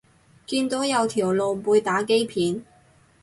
[0.47, 2.65] 見到有條露背打機片